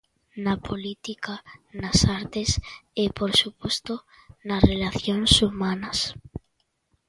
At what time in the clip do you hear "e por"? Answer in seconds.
3.03-3.31